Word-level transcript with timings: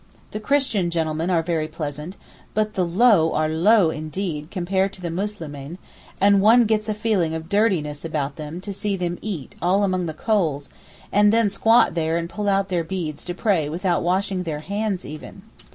The 0.31 0.39
Christian 0.39 0.89
gentlemen 0.89 1.29
are 1.29 1.43
very 1.43 1.67
pleasant, 1.67 2.17
but 2.55 2.73
the 2.73 2.83
low 2.83 3.33
are 3.35 3.47
low 3.47 3.91
indeed 3.91 4.49
compared 4.49 4.93
to 4.93 5.01
the 5.01 5.11
Muslimeen, 5.11 5.77
and 6.19 6.41
one 6.41 6.65
gets 6.65 6.89
a 6.89 6.95
feeling 6.95 7.35
of 7.35 7.47
dirtiness 7.49 8.03
about 8.03 8.35
them 8.35 8.61
to 8.61 8.73
see 8.73 8.95
them 8.95 9.19
eat 9.21 9.53
all 9.61 9.83
among 9.83 10.07
the 10.07 10.15
coals, 10.15 10.69
and 11.11 11.31
then 11.31 11.51
squat 11.51 11.93
there 11.93 12.17
and 12.17 12.31
pull 12.31 12.49
out 12.49 12.69
their 12.69 12.83
beads 12.83 13.23
to 13.25 13.35
pray 13.35 13.69
without 13.69 14.01
washing 14.01 14.41
their 14.41 14.61
hands 14.61 15.05
even. 15.05 15.43